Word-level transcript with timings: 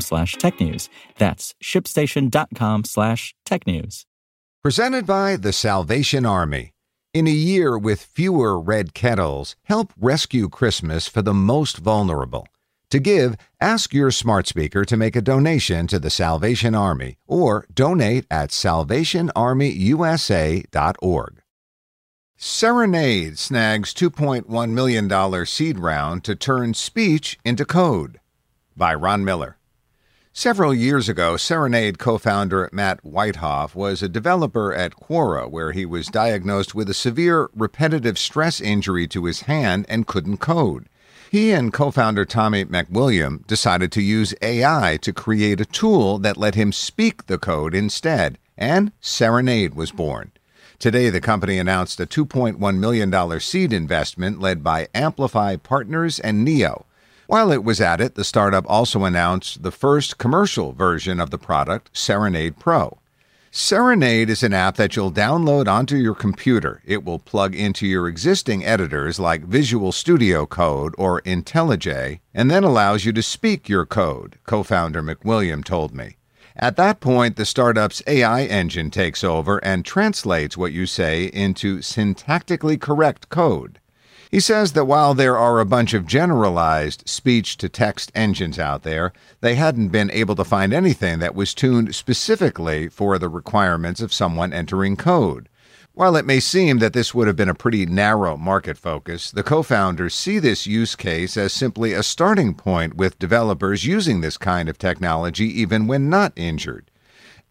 slash 0.00 0.36
technews. 0.36 0.88
That's 1.18 1.54
shipstation.com 1.62 2.84
slash 2.84 3.34
technews. 3.46 4.04
Presented 4.62 5.06
by 5.06 5.36
the 5.36 5.52
Salvation 5.52 6.24
Army. 6.24 6.72
In 7.12 7.26
a 7.26 7.30
year 7.30 7.78
with 7.78 8.02
fewer 8.02 8.58
red 8.58 8.94
kettles, 8.94 9.54
help 9.64 9.92
rescue 10.00 10.48
Christmas 10.48 11.06
for 11.06 11.22
the 11.22 11.34
most 11.34 11.76
vulnerable. 11.76 12.48
To 12.90 12.98
give, 12.98 13.36
ask 13.60 13.92
your 13.92 14.10
smart 14.10 14.46
speaker 14.46 14.84
to 14.84 14.96
make 14.96 15.16
a 15.16 15.22
donation 15.22 15.86
to 15.88 15.98
the 15.98 16.10
Salvation 16.10 16.74
Army 16.74 17.18
or 17.26 17.66
donate 17.72 18.26
at 18.30 18.50
salvationarmyusa.org. 18.50 21.40
Serenade 22.36 23.38
snags 23.38 23.94
$2.1 23.94 24.70
million 24.70 25.46
seed 25.46 25.78
round 25.78 26.24
to 26.24 26.34
turn 26.34 26.74
speech 26.74 27.38
into 27.44 27.64
code. 27.64 28.20
By 28.76 28.94
Ron 28.94 29.24
Miller. 29.24 29.58
Several 30.36 30.74
years 30.74 31.08
ago, 31.08 31.36
Serenade 31.36 32.00
co 32.00 32.18
founder 32.18 32.68
Matt 32.72 33.00
Wiethoff 33.04 33.76
was 33.76 34.02
a 34.02 34.08
developer 34.08 34.74
at 34.74 34.96
Quora, 34.96 35.48
where 35.48 35.70
he 35.70 35.86
was 35.86 36.08
diagnosed 36.08 36.74
with 36.74 36.90
a 36.90 36.92
severe 36.92 37.48
repetitive 37.54 38.18
stress 38.18 38.60
injury 38.60 39.06
to 39.06 39.26
his 39.26 39.42
hand 39.42 39.86
and 39.88 40.08
couldn't 40.08 40.38
code. 40.38 40.88
He 41.30 41.52
and 41.52 41.72
co 41.72 41.92
founder 41.92 42.24
Tommy 42.24 42.64
MacWilliam 42.64 43.46
decided 43.46 43.92
to 43.92 44.02
use 44.02 44.34
AI 44.42 44.98
to 45.02 45.12
create 45.12 45.60
a 45.60 45.64
tool 45.64 46.18
that 46.18 46.36
let 46.36 46.56
him 46.56 46.72
speak 46.72 47.26
the 47.26 47.38
code 47.38 47.72
instead, 47.72 48.36
and 48.58 48.90
Serenade 49.00 49.74
was 49.74 49.92
born. 49.92 50.32
Today, 50.80 51.10
the 51.10 51.20
company 51.20 51.58
announced 51.60 52.00
a 52.00 52.06
$2.1 52.06 52.76
million 52.78 53.40
seed 53.40 53.72
investment 53.72 54.40
led 54.40 54.64
by 54.64 54.88
Amplify 54.96 55.54
Partners 55.54 56.18
and 56.18 56.44
Neo. 56.44 56.86
While 57.34 57.50
it 57.50 57.64
was 57.64 57.80
at 57.80 58.00
it, 58.00 58.14
the 58.14 58.22
startup 58.22 58.64
also 58.68 59.02
announced 59.02 59.64
the 59.64 59.72
first 59.72 60.18
commercial 60.18 60.70
version 60.70 61.18
of 61.18 61.30
the 61.30 61.36
product, 61.36 61.90
Serenade 61.92 62.60
Pro. 62.60 62.98
Serenade 63.50 64.30
is 64.30 64.44
an 64.44 64.52
app 64.52 64.76
that 64.76 64.94
you'll 64.94 65.10
download 65.10 65.66
onto 65.66 65.96
your 65.96 66.14
computer. 66.14 66.80
It 66.84 67.04
will 67.04 67.18
plug 67.18 67.56
into 67.56 67.88
your 67.88 68.06
existing 68.06 68.64
editors 68.64 69.18
like 69.18 69.42
Visual 69.42 69.90
Studio 69.90 70.46
Code 70.46 70.94
or 70.96 71.22
IntelliJ, 71.22 72.20
and 72.32 72.52
then 72.52 72.62
allows 72.62 73.04
you 73.04 73.12
to 73.12 73.20
speak 73.20 73.68
your 73.68 73.84
code, 73.84 74.38
co 74.46 74.62
founder 74.62 75.02
MacWilliam 75.02 75.64
told 75.64 75.92
me. 75.92 76.18
At 76.54 76.76
that 76.76 77.00
point, 77.00 77.34
the 77.34 77.44
startup's 77.44 78.00
AI 78.06 78.44
engine 78.44 78.92
takes 78.92 79.24
over 79.24 79.58
and 79.64 79.84
translates 79.84 80.56
what 80.56 80.70
you 80.70 80.86
say 80.86 81.24
into 81.24 81.78
syntactically 81.78 82.80
correct 82.80 83.28
code. 83.28 83.80
He 84.34 84.40
says 84.40 84.72
that 84.72 84.86
while 84.86 85.14
there 85.14 85.38
are 85.38 85.60
a 85.60 85.64
bunch 85.64 85.94
of 85.94 86.08
generalized 86.08 87.08
speech 87.08 87.56
to 87.58 87.68
text 87.68 88.10
engines 88.16 88.58
out 88.58 88.82
there, 88.82 89.12
they 89.40 89.54
hadn't 89.54 89.90
been 89.90 90.10
able 90.10 90.34
to 90.34 90.42
find 90.42 90.74
anything 90.74 91.20
that 91.20 91.36
was 91.36 91.54
tuned 91.54 91.94
specifically 91.94 92.88
for 92.88 93.16
the 93.16 93.28
requirements 93.28 94.00
of 94.00 94.12
someone 94.12 94.52
entering 94.52 94.96
code. 94.96 95.48
While 95.92 96.16
it 96.16 96.26
may 96.26 96.40
seem 96.40 96.80
that 96.80 96.94
this 96.94 97.14
would 97.14 97.28
have 97.28 97.36
been 97.36 97.48
a 97.48 97.54
pretty 97.54 97.86
narrow 97.86 98.36
market 98.36 98.76
focus, 98.76 99.30
the 99.30 99.44
co 99.44 99.62
founders 99.62 100.16
see 100.16 100.40
this 100.40 100.66
use 100.66 100.96
case 100.96 101.36
as 101.36 101.52
simply 101.52 101.92
a 101.92 102.02
starting 102.02 102.54
point 102.54 102.96
with 102.96 103.20
developers 103.20 103.86
using 103.86 104.20
this 104.20 104.36
kind 104.36 104.68
of 104.68 104.78
technology 104.78 105.46
even 105.60 105.86
when 105.86 106.10
not 106.10 106.32
injured. 106.34 106.90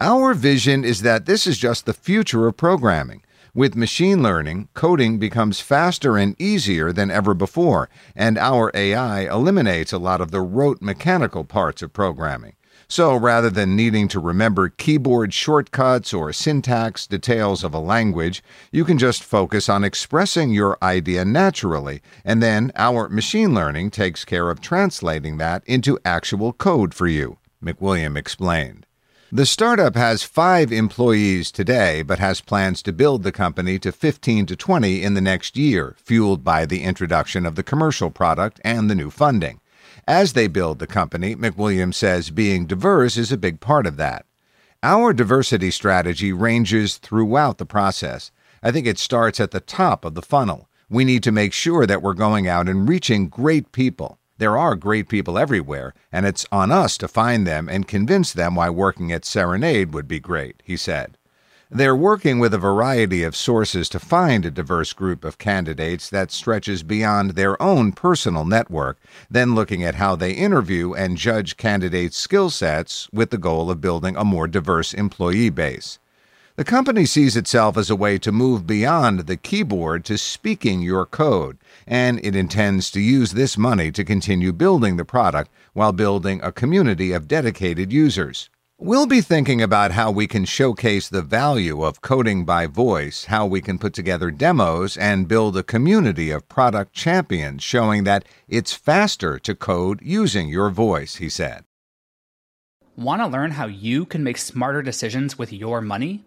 Our 0.00 0.34
vision 0.34 0.84
is 0.84 1.02
that 1.02 1.26
this 1.26 1.46
is 1.46 1.58
just 1.58 1.86
the 1.86 1.94
future 1.94 2.48
of 2.48 2.56
programming. 2.56 3.22
With 3.54 3.76
machine 3.76 4.22
learning, 4.22 4.68
coding 4.72 5.18
becomes 5.18 5.60
faster 5.60 6.16
and 6.16 6.34
easier 6.40 6.90
than 6.90 7.10
ever 7.10 7.34
before, 7.34 7.90
and 8.16 8.38
our 8.38 8.70
AI 8.72 9.30
eliminates 9.30 9.92
a 9.92 9.98
lot 9.98 10.22
of 10.22 10.30
the 10.30 10.40
rote 10.40 10.80
mechanical 10.80 11.44
parts 11.44 11.82
of 11.82 11.92
programming. 11.92 12.54
So 12.88 13.14
rather 13.14 13.50
than 13.50 13.76
needing 13.76 14.08
to 14.08 14.20
remember 14.20 14.70
keyboard 14.70 15.34
shortcuts 15.34 16.14
or 16.14 16.32
syntax 16.32 17.06
details 17.06 17.62
of 17.62 17.74
a 17.74 17.78
language, 17.78 18.42
you 18.70 18.86
can 18.86 18.96
just 18.96 19.22
focus 19.22 19.68
on 19.68 19.84
expressing 19.84 20.52
your 20.52 20.78
idea 20.82 21.22
naturally, 21.26 22.00
and 22.24 22.42
then 22.42 22.72
our 22.74 23.10
machine 23.10 23.52
learning 23.52 23.90
takes 23.90 24.24
care 24.24 24.48
of 24.48 24.62
translating 24.62 25.36
that 25.36 25.62
into 25.66 25.98
actual 26.06 26.54
code 26.54 26.94
for 26.94 27.06
you, 27.06 27.36
MacWilliam 27.62 28.16
explained. 28.16 28.86
The 29.34 29.46
startup 29.46 29.96
has 29.96 30.22
five 30.22 30.70
employees 30.70 31.50
today, 31.50 32.02
but 32.02 32.18
has 32.18 32.42
plans 32.42 32.82
to 32.82 32.92
build 32.92 33.22
the 33.22 33.32
company 33.32 33.78
to 33.78 33.90
15 33.90 34.44
to 34.44 34.54
20 34.54 35.02
in 35.02 35.14
the 35.14 35.22
next 35.22 35.56
year, 35.56 35.96
fueled 35.96 36.44
by 36.44 36.66
the 36.66 36.82
introduction 36.82 37.46
of 37.46 37.54
the 37.54 37.62
commercial 37.62 38.10
product 38.10 38.60
and 38.62 38.90
the 38.90 38.94
new 38.94 39.08
funding. 39.08 39.62
As 40.06 40.34
they 40.34 40.48
build 40.48 40.80
the 40.80 40.86
company, 40.86 41.34
MacWilliam 41.34 41.94
says 41.94 42.28
being 42.28 42.66
diverse 42.66 43.16
is 43.16 43.32
a 43.32 43.38
big 43.38 43.60
part 43.60 43.86
of 43.86 43.96
that. 43.96 44.26
Our 44.82 45.14
diversity 45.14 45.70
strategy 45.70 46.30
ranges 46.34 46.98
throughout 46.98 47.56
the 47.56 47.64
process. 47.64 48.32
I 48.62 48.70
think 48.70 48.86
it 48.86 48.98
starts 48.98 49.40
at 49.40 49.50
the 49.50 49.60
top 49.60 50.04
of 50.04 50.12
the 50.14 50.20
funnel. 50.20 50.68
We 50.90 51.06
need 51.06 51.22
to 51.22 51.32
make 51.32 51.54
sure 51.54 51.86
that 51.86 52.02
we're 52.02 52.12
going 52.12 52.48
out 52.48 52.68
and 52.68 52.86
reaching 52.86 53.30
great 53.30 53.72
people. 53.72 54.18
There 54.42 54.58
are 54.58 54.74
great 54.74 55.08
people 55.08 55.38
everywhere, 55.38 55.94
and 56.10 56.26
it's 56.26 56.46
on 56.50 56.72
us 56.72 56.98
to 56.98 57.06
find 57.06 57.46
them 57.46 57.68
and 57.68 57.86
convince 57.86 58.32
them 58.32 58.56
why 58.56 58.70
working 58.70 59.12
at 59.12 59.24
Serenade 59.24 59.94
would 59.94 60.08
be 60.08 60.18
great, 60.18 60.64
he 60.64 60.76
said. 60.76 61.16
They're 61.70 61.94
working 61.94 62.40
with 62.40 62.52
a 62.52 62.58
variety 62.58 63.22
of 63.22 63.36
sources 63.36 63.88
to 63.90 64.00
find 64.00 64.44
a 64.44 64.50
diverse 64.50 64.92
group 64.94 65.24
of 65.24 65.38
candidates 65.38 66.10
that 66.10 66.32
stretches 66.32 66.82
beyond 66.82 67.36
their 67.36 67.54
own 67.62 67.92
personal 67.92 68.44
network, 68.44 68.98
then 69.30 69.54
looking 69.54 69.84
at 69.84 69.94
how 69.94 70.16
they 70.16 70.32
interview 70.32 70.92
and 70.92 71.16
judge 71.16 71.56
candidates' 71.56 72.16
skill 72.16 72.50
sets 72.50 73.08
with 73.12 73.30
the 73.30 73.38
goal 73.38 73.70
of 73.70 73.80
building 73.80 74.16
a 74.16 74.24
more 74.24 74.48
diverse 74.48 74.92
employee 74.92 75.50
base. 75.50 76.00
The 76.54 76.64
company 76.64 77.06
sees 77.06 77.34
itself 77.34 77.78
as 77.78 77.88
a 77.88 77.96
way 77.96 78.18
to 78.18 78.30
move 78.30 78.66
beyond 78.66 79.20
the 79.20 79.38
keyboard 79.38 80.04
to 80.04 80.18
speaking 80.18 80.82
your 80.82 81.06
code, 81.06 81.56
and 81.86 82.20
it 82.22 82.36
intends 82.36 82.90
to 82.90 83.00
use 83.00 83.32
this 83.32 83.56
money 83.56 83.90
to 83.90 84.04
continue 84.04 84.52
building 84.52 84.98
the 84.98 85.04
product 85.06 85.50
while 85.72 85.92
building 85.92 86.42
a 86.42 86.52
community 86.52 87.12
of 87.12 87.26
dedicated 87.26 87.90
users. 87.90 88.50
We'll 88.76 89.06
be 89.06 89.22
thinking 89.22 89.62
about 89.62 89.92
how 89.92 90.10
we 90.10 90.26
can 90.26 90.44
showcase 90.44 91.08
the 91.08 91.22
value 91.22 91.82
of 91.82 92.02
coding 92.02 92.44
by 92.44 92.66
voice, 92.66 93.26
how 93.26 93.46
we 93.46 93.62
can 93.62 93.78
put 93.78 93.94
together 93.94 94.30
demos, 94.30 94.98
and 94.98 95.28
build 95.28 95.56
a 95.56 95.62
community 95.62 96.30
of 96.30 96.50
product 96.50 96.92
champions 96.92 97.62
showing 97.62 98.04
that 98.04 98.26
it's 98.46 98.74
faster 98.74 99.38
to 99.38 99.54
code 99.54 100.00
using 100.02 100.48
your 100.48 100.68
voice, 100.68 101.16
he 101.16 101.30
said. 101.30 101.64
Want 102.94 103.22
to 103.22 103.26
learn 103.26 103.52
how 103.52 103.68
you 103.68 104.04
can 104.04 104.22
make 104.22 104.36
smarter 104.36 104.82
decisions 104.82 105.38
with 105.38 105.50
your 105.50 105.80
money? 105.80 106.26